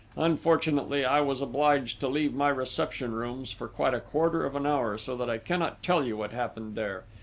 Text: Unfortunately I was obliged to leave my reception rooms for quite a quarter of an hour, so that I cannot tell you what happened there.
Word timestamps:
Unfortunately 0.17 1.05
I 1.05 1.21
was 1.21 1.43
obliged 1.43 1.99
to 1.99 2.07
leave 2.07 2.33
my 2.33 2.49
reception 2.49 3.13
rooms 3.13 3.51
for 3.51 3.67
quite 3.67 3.93
a 3.93 3.99
quarter 3.99 4.43
of 4.47 4.55
an 4.55 4.65
hour, 4.65 4.97
so 4.97 5.15
that 5.15 5.29
I 5.29 5.37
cannot 5.37 5.83
tell 5.83 6.03
you 6.07 6.17
what 6.17 6.31
happened 6.31 6.73
there. 6.73 7.03